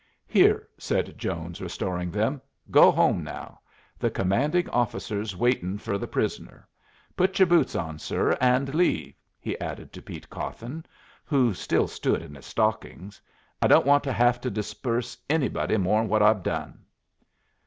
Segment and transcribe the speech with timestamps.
[0.25, 2.41] "Here," said Jones, restoring them.
[2.71, 3.59] "Go home now.
[3.99, 6.67] The commanding officer's waitin' fer the prisoner.
[7.15, 10.85] Put yer boots on, sir, and leave," he added to Pete Cawthon,
[11.23, 13.21] who still stood in his stockings.
[13.61, 16.83] "I don't want to hev to disperse anybody more'n what I've done."